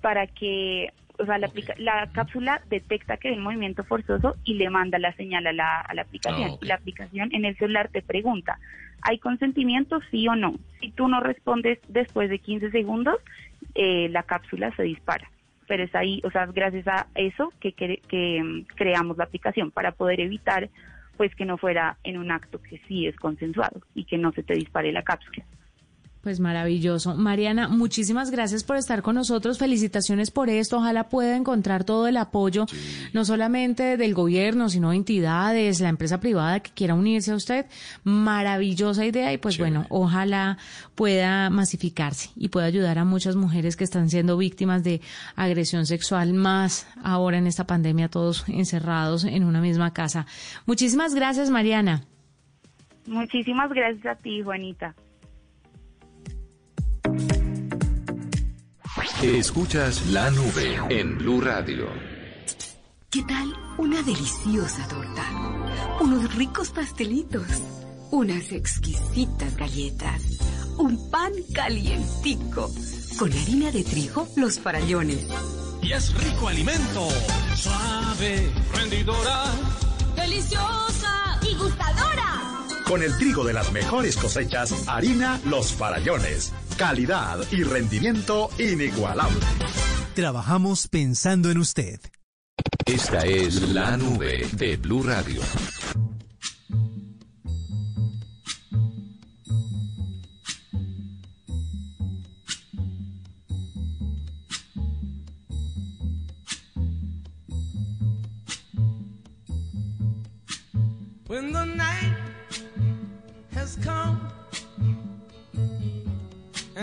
[0.00, 4.68] para que o sea, la, la cápsula detecta que hay un movimiento forzoso y le
[4.70, 6.52] manda la señal a la, a la aplicación.
[6.52, 8.58] Ah, la aplicación en el celular te pregunta,
[9.02, 10.54] ¿hay consentimiento sí o no?
[10.80, 13.16] Si tú no respondes después de 15 segundos,
[13.74, 15.30] eh, la cápsula se dispara.
[15.66, 19.92] Pero es ahí, o sea, gracias a eso que, que, mm, creamos la aplicación para
[19.92, 20.68] poder evitar
[21.16, 24.42] pues que no fuera en un acto que sí es consensuado y que no se
[24.42, 25.44] te dispare la cápsula.
[26.24, 27.14] Pues maravilloso.
[27.14, 29.58] Mariana, muchísimas gracias por estar con nosotros.
[29.58, 30.78] Felicitaciones por esto.
[30.78, 32.64] Ojalá pueda encontrar todo el apoyo,
[33.12, 37.66] no solamente del gobierno, sino entidades, la empresa privada que quiera unirse a usted.
[38.04, 40.56] Maravillosa idea y pues bueno, ojalá
[40.94, 45.02] pueda masificarse y pueda ayudar a muchas mujeres que están siendo víctimas de
[45.36, 50.24] agresión sexual, más ahora en esta pandemia, todos encerrados en una misma casa.
[50.64, 52.04] Muchísimas gracias, Mariana.
[53.06, 54.94] Muchísimas gracias a ti, Juanita.
[59.24, 61.86] Escuchas la nube en Blue Radio.
[63.10, 65.24] ¿Qué tal una deliciosa torta?
[66.02, 67.46] Unos ricos pastelitos,
[68.10, 70.22] unas exquisitas galletas,
[70.76, 72.70] un pan calientico,
[73.18, 75.26] con harina de trigo, los farallones.
[75.80, 77.08] Y es rico alimento,
[77.56, 79.46] suave, rendidora,
[80.16, 82.64] deliciosa y gustadora.
[82.86, 86.52] Con el trigo de las mejores cosechas, harina Los Farallones.
[86.76, 89.38] Calidad y rendimiento inigualable.
[90.14, 92.00] Trabajamos pensando en usted.
[92.84, 95.40] Esta es la nube de Blue Radio.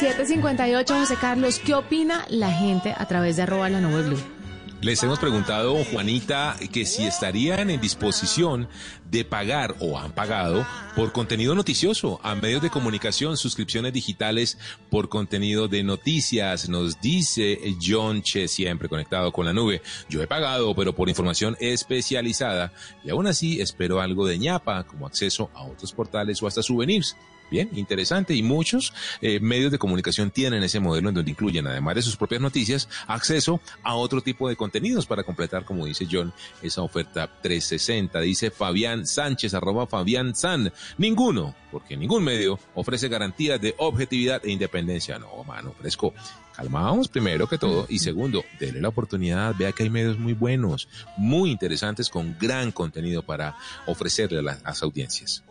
[0.00, 4.18] 758, José Carlos, ¿qué opina la gente a través de arroba la nube blue?
[4.80, 8.66] Les hemos preguntado, Juanita, que si estarían en disposición
[9.10, 14.56] de pagar o han pagado por contenido noticioso a medios de comunicación, suscripciones digitales
[14.88, 16.70] por contenido de noticias.
[16.70, 19.82] Nos dice John Che, siempre conectado con la nube.
[20.08, 22.72] Yo he pagado, pero por información especializada
[23.04, 27.16] y aún así espero algo de ñapa, como acceso a otros portales o hasta souvenirs.
[27.50, 28.34] Bien, interesante.
[28.34, 32.16] Y muchos eh, medios de comunicación tienen ese modelo en donde incluyen, además de sus
[32.16, 36.32] propias noticias, acceso a otro tipo de contenidos para completar, como dice John,
[36.62, 38.20] esa oferta 360.
[38.20, 40.72] Dice Fabián Sánchez, arroba Fabián San.
[40.98, 45.18] Ninguno, porque ningún medio ofrece garantías de objetividad e independencia.
[45.18, 46.14] No, mano, fresco.
[46.54, 50.88] Calmamos primero que todo y segundo, dele la oportunidad, vea que hay medios muy buenos,
[51.16, 55.42] muy interesantes con gran contenido para ofrecerle a las, a las audiencias.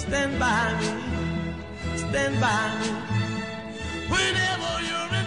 [0.00, 0.90] Stand by me,
[1.96, 2.90] stand by me.
[4.08, 5.26] Whenever you're in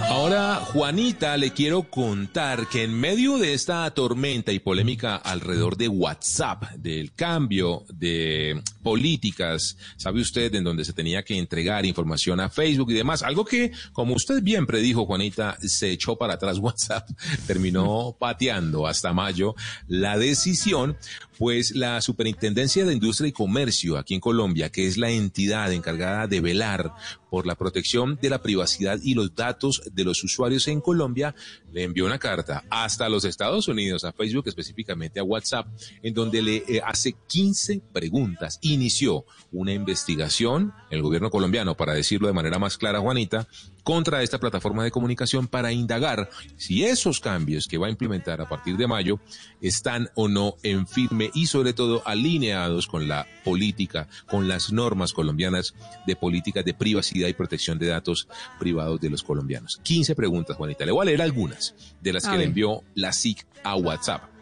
[0.00, 5.88] Ahora, Juanita, le quiero contar que en medio de esta tormenta y polémica alrededor de
[5.88, 12.50] WhatsApp, del cambio de políticas, sabe usted, en donde se tenía que entregar información a
[12.50, 17.08] Facebook y demás, algo que, como usted bien predijo, Juanita, se echó para atrás WhatsApp,
[17.46, 19.54] terminó pateando hasta mayo
[19.86, 20.96] la decisión,
[21.38, 26.26] pues la Superintendencia de Industria y Comercio aquí en Colombia, que es la entidad encargada
[26.26, 26.92] de velar
[27.34, 31.34] por la protección de la privacidad y los datos de los usuarios en Colombia,
[31.72, 35.66] le envió una carta hasta los Estados Unidos, a Facebook, específicamente a WhatsApp,
[36.04, 38.60] en donde le eh, hace 15 preguntas.
[38.62, 43.48] Inició una investigación, el gobierno colombiano, para decirlo de manera más clara, Juanita,
[43.84, 48.48] contra esta plataforma de comunicación para indagar si esos cambios que va a implementar a
[48.48, 49.20] partir de mayo
[49.60, 55.12] están o no en firme y sobre todo alineados con la política, con las normas
[55.12, 55.74] colombianas
[56.06, 58.26] de política de privacidad y protección de datos
[58.58, 59.78] privados de los colombianos.
[59.82, 60.84] 15 preguntas, Juanita.
[60.84, 64.34] Le voy a leer algunas de las A que le envió la SIC a WhatsApp.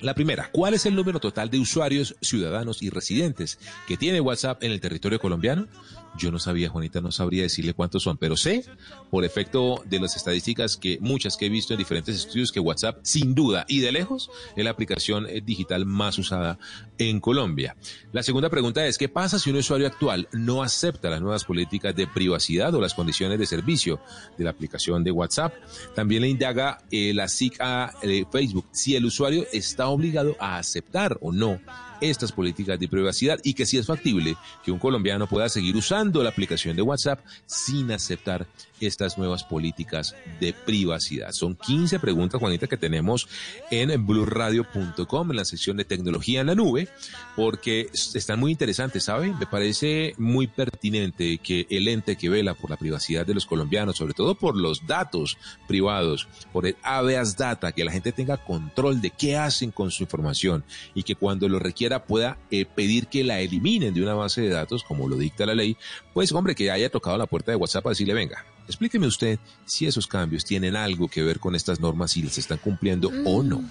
[0.00, 4.62] La primera, ¿cuál es el número total de usuarios, ciudadanos y residentes que tiene WhatsApp
[4.62, 5.68] en el territorio colombiano?
[6.16, 8.64] Yo no sabía, Juanita, no sabría decirle cuántos son, pero sé,
[9.10, 12.98] por efecto de las estadísticas que muchas que he visto en diferentes estudios, que WhatsApp,
[13.02, 16.58] sin duda y de lejos, es la aplicación eh, digital más usada
[16.98, 17.76] en Colombia.
[18.12, 21.94] La segunda pregunta es, ¿qué pasa si un usuario actual no acepta las nuevas políticas
[21.94, 24.00] de privacidad o las condiciones de servicio
[24.36, 25.54] de la aplicación de WhatsApp?
[25.94, 30.58] También le indaga eh, la SIC a eh, Facebook si el usuario está obligado a
[30.58, 31.60] aceptar o no
[32.00, 36.22] estas políticas de privacidad y que si es factible que un colombiano pueda seguir usando
[36.22, 38.46] la aplicación de WhatsApp sin aceptar
[38.80, 41.32] estas nuevas políticas de privacidad.
[41.32, 43.28] Son 15 preguntas, Juanita, que tenemos
[43.70, 46.88] en blurradio.com en la sección de tecnología en la nube,
[47.36, 49.34] porque están muy interesantes, ¿sabe?
[49.38, 53.96] Me parece muy pertinente que el ente que vela por la privacidad de los colombianos,
[53.96, 55.36] sobre todo por los datos
[55.66, 60.02] privados, por el habeas data, que la gente tenga control de qué hacen con su
[60.02, 61.58] información y que cuando lo
[61.90, 65.46] requiera pueda eh, pedir que la eliminen de una base de datos, como lo dicta
[65.46, 65.76] la ley,
[66.14, 69.86] pues hombre, que haya tocado la puerta de WhatsApp a decirle, venga, Explíqueme usted si
[69.86, 73.64] esos cambios tienen algo que ver con estas normas, si las están cumpliendo o no.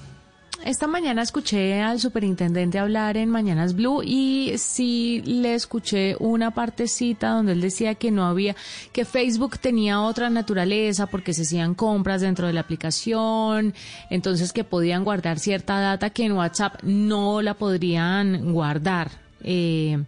[0.65, 7.29] Esta mañana escuché al superintendente hablar en Mañanas Blue y sí le escuché una partecita
[7.29, 8.55] donde él decía que no había,
[8.91, 13.73] que Facebook tenía otra naturaleza porque se hacían compras dentro de la aplicación,
[14.09, 19.11] entonces que podían guardar cierta data que en WhatsApp no la podrían guardar.
[19.41, 20.03] Eh,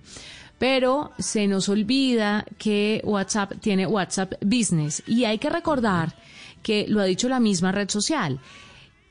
[0.60, 6.14] pero se nos olvida que WhatsApp tiene WhatsApp Business y hay que recordar
[6.62, 8.40] que lo ha dicho la misma red social.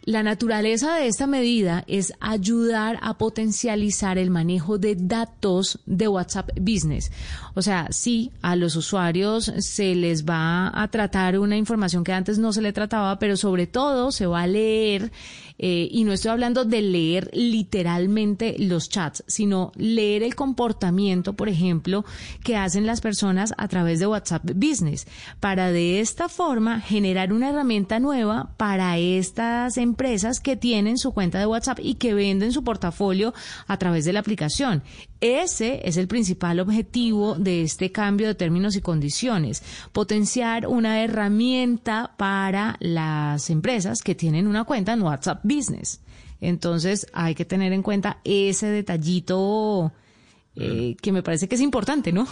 [0.04, 6.48] La naturaleza de esta medida es ayudar a potencializar el manejo de datos de WhatsApp
[6.58, 7.12] Business.
[7.54, 12.38] O sea, sí, a los usuarios se les va a tratar una información que antes
[12.38, 15.12] no se le trataba, pero sobre todo se va a leer
[15.62, 21.50] eh, y no estoy hablando de leer literalmente los chats, sino leer el comportamiento, por
[21.50, 22.06] ejemplo,
[22.42, 25.06] que hacen las personas a través de WhatsApp Business,
[25.38, 29.89] para de esta forma generar una herramienta nueva para estas empresas
[30.42, 33.34] que tienen su cuenta de WhatsApp y que venden su portafolio
[33.66, 34.82] a través de la aplicación.
[35.20, 42.14] Ese es el principal objetivo de este cambio de términos y condiciones, potenciar una herramienta
[42.16, 46.00] para las empresas que tienen una cuenta en WhatsApp Business.
[46.40, 49.92] Entonces hay que tener en cuenta ese detallito
[50.56, 52.26] eh, que me parece que es importante, ¿no?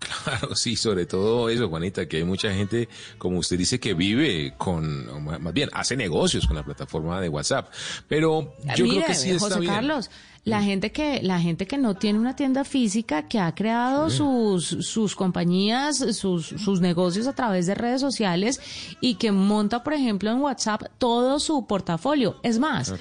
[0.00, 4.54] Claro, sí, sobre todo eso, Juanita, que hay mucha gente, como usted dice, que vive
[4.56, 7.70] con, más bien, hace negocios con la plataforma de WhatsApp.
[8.08, 10.10] Pero yo creo que sí está José Carlos,
[10.44, 14.64] la gente que, la gente que no tiene una tienda física, que ha creado sus,
[14.64, 18.58] sus compañías, sus, sus negocios a través de redes sociales
[19.02, 22.40] y que monta, por ejemplo, en WhatsApp todo su portafolio.
[22.42, 22.94] Es más,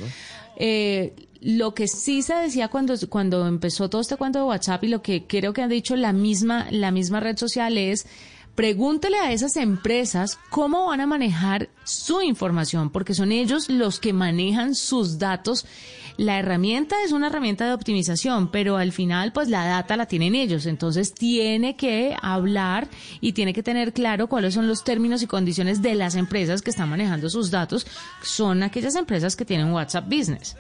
[0.58, 4.88] eh, lo que sí se decía cuando, cuando empezó todo este cuento de WhatsApp y
[4.88, 8.06] lo que creo que ha dicho la misma, la misma red social es
[8.60, 14.12] pregúntele a esas empresas cómo van a manejar su información, porque son ellos los que
[14.12, 15.66] manejan sus datos.
[16.18, 20.36] La herramienta es una herramienta de optimización, pero al final pues la data la tienen
[20.36, 22.90] ellos, entonces tiene que hablar
[23.22, 26.72] y tiene que tener claro cuáles son los términos y condiciones de las empresas que
[26.72, 27.88] están manejando sus datos,
[28.22, 30.58] son aquellas empresas que tienen WhatsApp Business.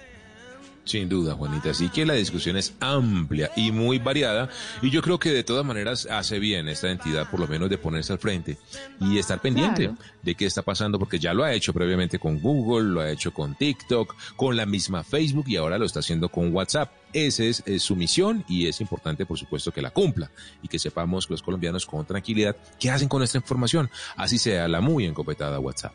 [0.89, 1.69] Sin duda, Juanita.
[1.69, 4.49] Así que la discusión es amplia y muy variada
[4.82, 7.78] y yo creo que de todas maneras hace bien esta entidad por lo menos de
[7.78, 8.58] ponerse al frente
[8.99, 9.97] y estar pendiente Claro.
[10.23, 13.32] de qué está pasando porque ya lo ha hecho previamente con Google, lo ha hecho
[13.32, 16.91] con TikTok, con la misma Facebook y ahora lo está haciendo con WhatsApp.
[17.13, 20.32] Esa es, es su misión y es importante, por supuesto, que la cumpla
[20.63, 24.82] y que sepamos los colombianos con tranquilidad qué hacen con esta información, así sea la
[24.82, 25.93] muy encopetada WhatsApp.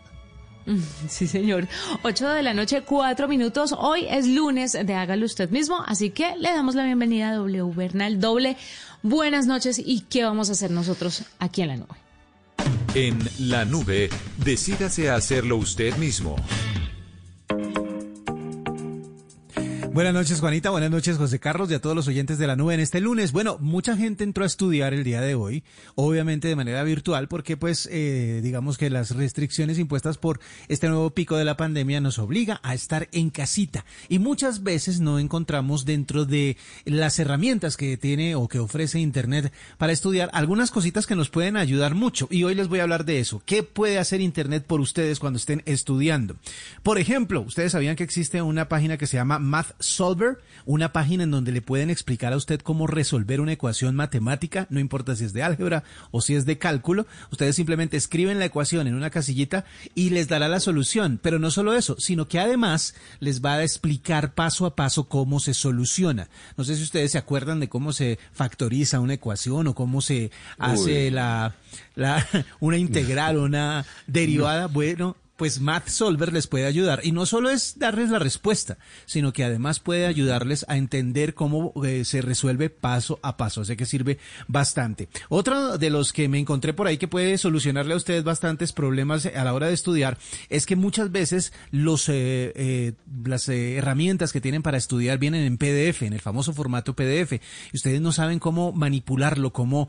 [1.09, 1.69] Sí, señor.
[2.03, 3.75] 8 de la noche, 4 minutos.
[3.77, 7.73] Hoy es lunes de Hágalo Usted mismo, así que le damos la bienvenida a W
[7.75, 8.57] Bernal Doble.
[9.03, 11.95] Buenas noches y qué vamos a hacer nosotros aquí en la nube.
[12.95, 16.37] En la nube, decídase a hacerlo usted mismo.
[19.95, 20.71] Buenas noches, Juanita.
[20.71, 23.31] Buenas noches, José Carlos, y a todos los oyentes de la nube en este lunes.
[23.31, 25.63] Bueno, mucha gente entró a estudiar el día de hoy,
[25.95, 31.11] obviamente de manera virtual, porque pues eh, digamos que las restricciones impuestas por este nuevo
[31.11, 33.85] pico de la pandemia nos obliga a estar en casita.
[34.09, 39.53] Y muchas veces no encontramos dentro de las herramientas que tiene o que ofrece Internet
[39.79, 42.27] para estudiar algunas cositas que nos pueden ayudar mucho.
[42.33, 43.45] Y hoy les voy a hablar de eso.
[43.47, 46.35] ¿Qué puede hacer Internet por ustedes cuando estén estudiando?
[46.83, 51.25] Por ejemplo, ustedes sabían que existe una página que se llama Math Solver, una página
[51.25, 55.25] en donde le pueden explicar a usted cómo resolver una ecuación matemática, no importa si
[55.25, 57.07] es de álgebra o si es de cálculo.
[57.31, 59.65] Ustedes simplemente escriben la ecuación en una casillita
[59.95, 61.21] y les dará la solución.
[61.23, 65.41] Pero no solo eso, sino que además les va a explicar paso a paso cómo
[65.41, 66.29] se soluciona.
[66.57, 70.31] No sé si ustedes se acuerdan de cómo se factoriza una ecuación o cómo se
[70.59, 71.55] hace la,
[71.95, 72.27] la,
[72.61, 74.67] una integral, una derivada.
[74.67, 77.01] Bueno, pues Math Solver les puede ayudar.
[77.03, 81.73] Y no solo es darles la respuesta, sino que además puede ayudarles a entender cómo
[81.85, 83.63] eh, se resuelve paso a paso.
[83.63, 85.09] Así que sirve bastante.
[85.29, 89.27] Otro de los que me encontré por ahí que puede solucionarle a ustedes bastantes problemas
[89.27, 90.19] a la hora de estudiar
[90.49, 92.93] es que muchas veces los, eh, eh,
[93.25, 97.33] las herramientas que tienen para estudiar vienen en PDF, en el famoso formato PDF.
[97.73, 99.89] Y ustedes no saben cómo manipularlo, cómo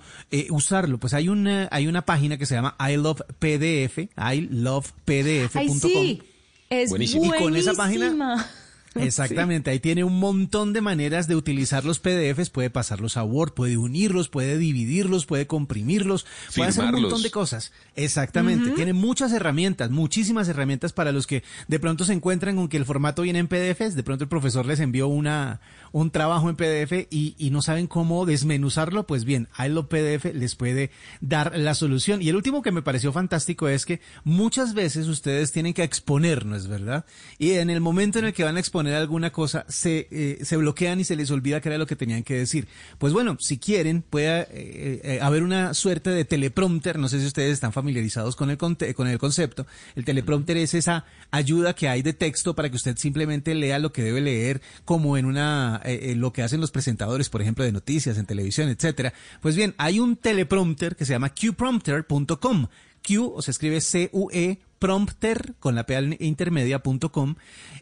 [0.50, 0.98] usarlo.
[0.98, 5.36] Pues hay una, hay una página que se llama I Love PDF, I Love PDF
[5.54, 6.22] Ay, sí.
[6.70, 8.48] Es Y con esa página
[9.04, 13.54] Exactamente, ahí tiene un montón de maneras de utilizar los PDFs, puede pasarlos a Word,
[13.54, 16.26] puede unirlos, puede dividirlos, puede comprimirlos,
[16.56, 17.74] puede hacer un montón de cosas.
[17.96, 22.78] Exactamente, tiene muchas herramientas, muchísimas herramientas para los que de pronto se encuentran con que
[22.78, 25.60] el formato viene en PDFs, de pronto el profesor les envió una
[25.92, 30.26] un trabajo en PDF y, y no saben cómo desmenuzarlo, pues bien, ahí lo PDF
[30.34, 30.92] les puede
[31.22, 32.22] dar la solución.
[32.22, 36.68] Y el último que me pareció fantástico es que muchas veces ustedes tienen que exponernos,
[36.68, 37.06] ¿verdad?
[37.38, 40.58] Y en el momento en el que van a exponer alguna cosa, se, eh, se
[40.58, 42.68] bloquean y se les olvida que era lo que tenían que decir.
[42.98, 47.26] Pues bueno, si quieren, puede eh, eh, haber una suerte de teleprompter, no sé si
[47.26, 49.66] ustedes están familiarizados con el, con el concepto.
[49.96, 53.92] El teleprompter es esa ayuda que hay de texto para que usted simplemente lea lo
[53.92, 55.82] que debe leer, como en una,
[56.16, 59.14] lo que hacen los presentadores, por ejemplo, de noticias en televisión, etcétera.
[59.42, 62.68] Pues bien, hay un teleprompter que se llama qprompter.com.
[63.06, 67.36] Q, o se escribe C-U-E, prompter con la P intermedia.com.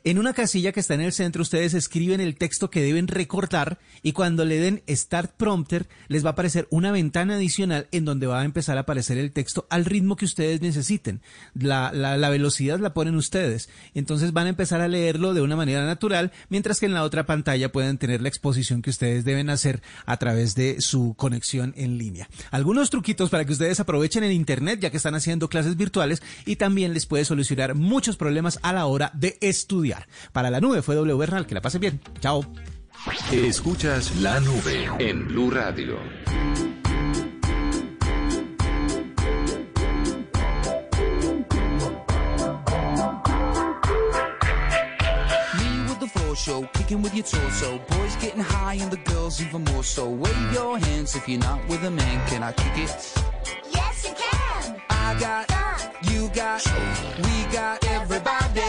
[0.05, 3.77] En una casilla que está en el centro, ustedes escriben el texto que deben recortar
[4.03, 8.25] y cuando le den Start Prompter, les va a aparecer una ventana adicional en donde
[8.25, 11.21] va a empezar a aparecer el texto al ritmo que ustedes necesiten.
[11.53, 13.67] La, la, la velocidad la ponen ustedes.
[13.93, 17.25] Entonces van a empezar a leerlo de una manera natural, mientras que en la otra
[17.25, 21.97] pantalla pueden tener la exposición que ustedes deben hacer a través de su conexión en
[21.97, 22.29] línea.
[22.49, 26.55] Algunos truquitos para que ustedes aprovechen el Internet, ya que están haciendo clases virtuales y
[26.55, 30.07] también les puede solucionar muchos problemas a la hora de estudiar.
[30.31, 32.01] Para la nube fue W Bernal, que la pasen bien.
[32.19, 32.45] Chao.
[33.31, 35.97] Escuchas la nube en Blue Radio.
[46.43, 47.77] show, kicking with your torso.
[47.89, 50.09] Boys getting high and the girls even more so.
[50.09, 52.27] Wave your hands if you're not with a man.
[52.27, 53.13] Can I kick it?
[53.71, 54.81] Yes, you can.
[54.89, 55.52] I got
[56.33, 56.65] got,
[57.17, 58.61] we got everybody.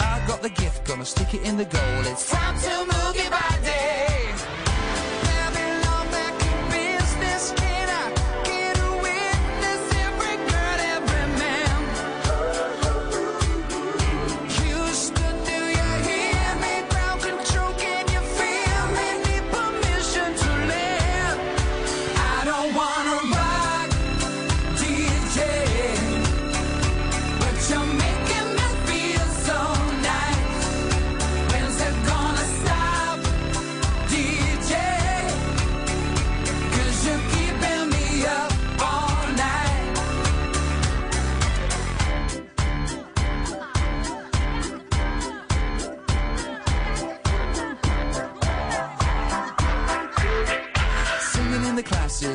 [0.00, 2.00] I got the gift, gonna stick it in the goal.
[2.04, 3.55] It's time to move your body.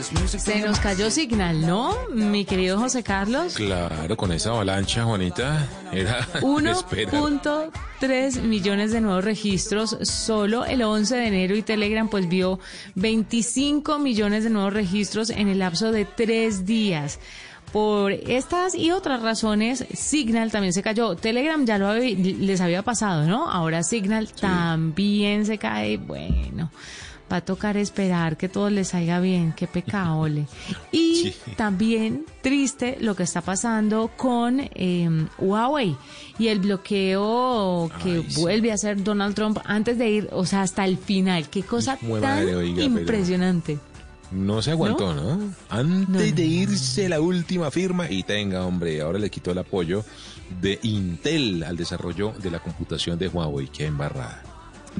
[0.01, 1.95] Se nos cayó Signal, ¿no?
[2.13, 3.53] Mi querido José Carlos.
[3.53, 11.27] Claro, con esa avalancha, Juanita, era 1.3 millones de nuevos registros solo el 11 de
[11.27, 12.59] enero y Telegram pues vio
[12.95, 17.19] 25 millones de nuevos registros en el lapso de tres días.
[17.71, 21.15] Por estas y otras razones, Signal también se cayó.
[21.15, 23.49] Telegram ya lo les había pasado, ¿no?
[23.49, 25.97] Ahora Signal también se cae.
[25.97, 26.69] Bueno
[27.31, 30.27] va a tocar esperar que todo les salga bien, qué pecado,
[30.91, 35.95] Y también triste lo que está pasando con em, Huawei
[36.37, 40.85] y el bloqueo que vuelve a hacer Donald Trump antes de ir, o sea, hasta
[40.85, 41.49] el final.
[41.49, 42.47] Qué cosa tan
[42.79, 43.79] impresionante.
[44.31, 45.53] No se aguantó, ¿no?
[45.69, 50.05] Antes de irse la última firma y tenga, hombre, ahora le quitó el apoyo
[50.61, 53.67] de Intel al desarrollo de la computación de Huawei.
[53.67, 54.50] Qué embarrada.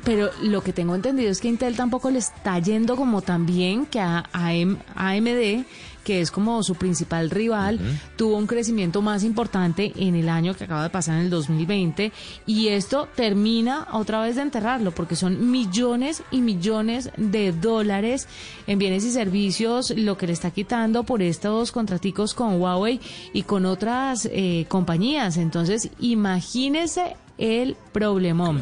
[0.03, 3.85] Pero lo que tengo entendido es que Intel tampoco le está yendo como tan bien
[3.85, 5.65] que a, AM AMD,
[6.03, 7.79] que es como su principal rival,
[8.15, 12.11] tuvo un crecimiento más importante en el año que acaba de pasar en el 2020
[12.47, 18.27] y esto termina otra vez de enterrarlo porque son millones y millones de dólares
[18.65, 22.99] en bienes y servicios lo que le está quitando por estos contraticos con Huawei
[23.33, 25.37] y con otras eh, compañías.
[25.37, 28.61] Entonces, imagínese el problemón.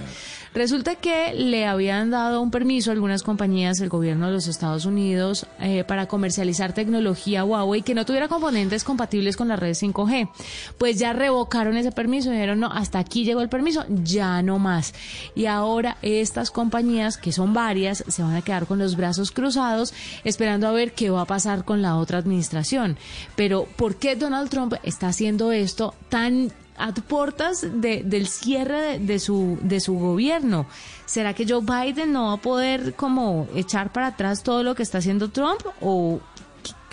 [0.54, 4.86] Resulta que le habían dado un permiso a algunas compañías, el gobierno de los Estados
[4.86, 10.30] Unidos, eh, para comercializar tecnología Huawei que no tuviera componentes compatibles con la red 5G.
[10.78, 14.58] Pues ya revocaron ese permiso y dijeron, no, hasta aquí llegó el permiso, ya no
[14.58, 14.94] más.
[15.36, 19.94] Y ahora estas compañías, que son varias, se van a quedar con los brazos cruzados
[20.24, 22.98] esperando a ver qué va a pasar con la otra administración.
[23.36, 29.00] Pero, ¿por qué Donald Trump está haciendo esto tan a puertas de, del cierre de,
[29.00, 30.66] de, su, de su gobierno.
[31.06, 34.84] ¿Será que Joe Biden no va a poder como echar para atrás todo lo que
[34.84, 35.62] está haciendo Trump?
[35.82, 36.20] O,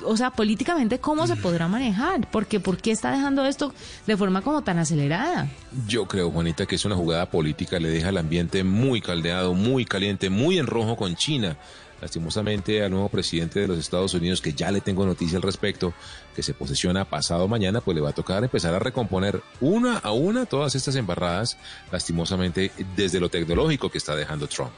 [0.05, 2.31] o sea, políticamente, ¿cómo se podrá manejar?
[2.31, 3.73] Porque, ¿por qué está dejando esto
[4.07, 5.49] de forma como tan acelerada?
[5.87, 9.85] Yo creo, Juanita, que es una jugada política, le deja el ambiente muy caldeado, muy
[9.85, 11.57] caliente, muy en rojo con China
[12.01, 15.95] lastimosamente al nuevo presidente de los Estados Unidos, que ya le tengo noticia al respecto,
[16.35, 20.13] que se posesiona pasado mañana, pues le va a tocar empezar a recomponer una a
[20.13, 21.57] una todas estas embarradas,
[21.91, 24.73] lastimosamente desde lo tecnológico que está dejando Trump.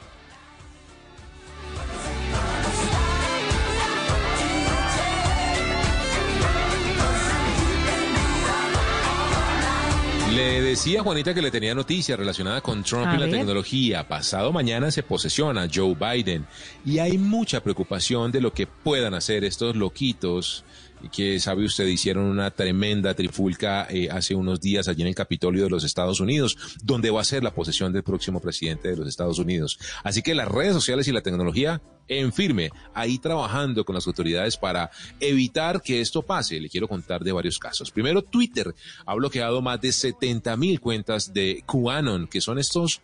[10.39, 13.35] Le decía Juanita que le tenía noticia relacionada con Trump A y la ver.
[13.35, 14.07] tecnología.
[14.07, 16.47] Pasado mañana se posesiona Joe Biden
[16.85, 20.63] y hay mucha preocupación de lo que puedan hacer estos loquitos
[21.11, 25.65] que sabe usted hicieron una tremenda trifulca eh, hace unos días allí en el Capitolio
[25.65, 29.09] de los Estados Unidos, donde va a ser la posesión del próximo presidente de los
[29.09, 29.77] Estados Unidos.
[30.05, 34.57] Así que las redes sociales y la tecnología en firme, ahí trabajando con las autoridades
[34.57, 34.89] para
[35.19, 36.59] evitar que esto pase.
[36.59, 37.91] Le quiero contar de varios casos.
[37.91, 38.73] Primero, Twitter
[39.05, 43.01] ha bloqueado más de 70 mil cuentas de QAnon, que son estos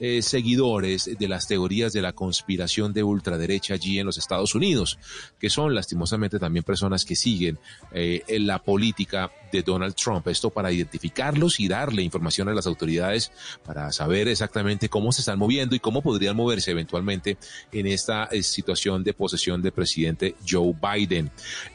[0.00, 4.98] eh, seguidores de las teorías de la conspiración de ultraderecha allí en los Estados Unidos,
[5.38, 7.58] que son lastimosamente también personas que siguen
[7.92, 10.26] eh, en la política de Donald Trump.
[10.28, 13.32] Esto para identificarlos y darle información a las autoridades
[13.64, 17.38] para saber exactamente cómo se están moviendo y cómo podrían moverse eventualmente
[17.72, 21.30] en esta eh, situación de posesión del presidente Joe Biden.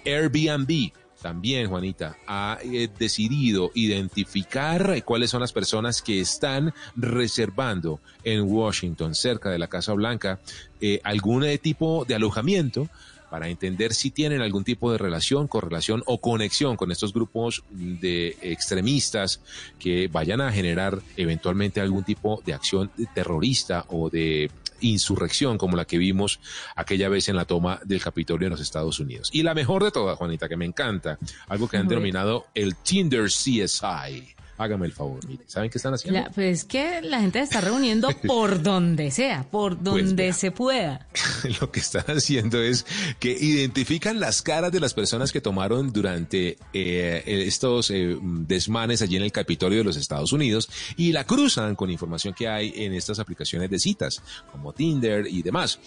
[0.05, 0.91] Airbnb
[1.24, 8.41] también, Juanita, ha eh, decidido identificar eh, cuáles son las personas que están reservando en
[8.41, 10.41] Washington, cerca de la Casa Blanca,
[10.82, 12.89] eh, algún eh, tipo de alojamiento
[13.30, 18.38] para entender si tienen algún tipo de relación, correlación o conexión con estos grupos de
[18.41, 19.39] extremistas
[19.80, 24.51] que vayan a generar eventualmente algún tipo de acción terrorista o de
[24.84, 26.39] insurrección como la que vimos
[26.75, 29.29] aquella vez en la toma del Capitolio en los Estados Unidos.
[29.31, 31.17] Y la mejor de todas, Juanita, que me encanta,
[31.47, 34.34] algo que han denominado el Tinder CSI.
[34.58, 36.20] Hágame el favor, mire, ¿saben qué están haciendo?
[36.20, 40.34] La- pues es que la gente se está reuniendo por donde sea, por donde vea.
[40.34, 41.08] se pueda.
[41.60, 42.86] lo que están haciendo es
[43.20, 49.16] que identifican las caras de las personas que tomaron durante eh, estos eh, desmanes allí
[49.16, 52.93] en el Capitolio de los Estados Unidos y la cruzan con información que hay en
[52.93, 55.80] estas aplicaciones de citas, como Tinder y demás.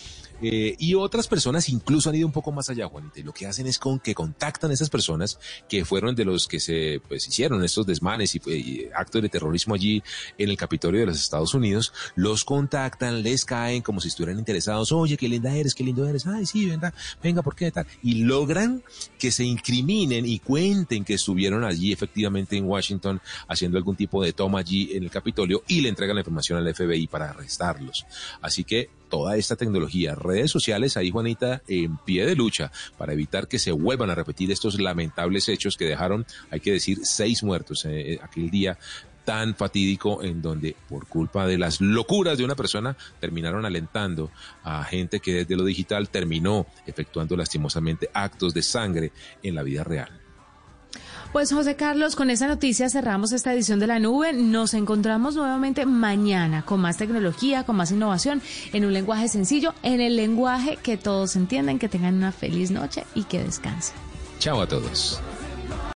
[0.43, 3.47] Eh, y otras personas incluso han ido un poco más allá, Juanita, y lo que
[3.47, 7.26] hacen es con que contactan a esas personas que fueron de los que se pues,
[7.26, 10.03] hicieron estos desmanes y, fue- y actos de terrorismo allí
[10.37, 14.93] en el Capitolio de los Estados Unidos, los contactan, les caen como si estuvieran interesados,
[14.93, 17.87] oye, qué linda eres, qué lindo eres, ay, sí, venga, venga, ¿por qué tal?
[18.03, 18.82] Y logran
[19.18, 24.32] que se incriminen y cuenten que estuvieron allí efectivamente en Washington haciendo algún tipo de
[24.32, 28.05] toma allí en el Capitolio y le entregan la información al FBI para arrestarlos.
[28.43, 33.48] Así que toda esta tecnología, redes sociales, ahí Juanita, en pie de lucha para evitar
[33.48, 37.84] que se vuelvan a repetir estos lamentables hechos que dejaron, hay que decir, seis muertos
[37.84, 38.78] eh, eh, aquel día
[39.24, 44.30] tan fatídico en donde por culpa de las locuras de una persona terminaron alentando
[44.62, 49.82] a gente que desde lo digital terminó efectuando lastimosamente actos de sangre en la vida
[49.82, 50.26] real.
[51.37, 54.32] Pues José Carlos, con esa noticia cerramos esta edición de la nube.
[54.32, 58.41] Nos encontramos nuevamente mañana con más tecnología, con más innovación,
[58.72, 61.78] en un lenguaje sencillo, en el lenguaje que todos entienden.
[61.78, 63.97] Que tengan una feliz noche y que descansen.
[64.39, 65.20] Chao a todos.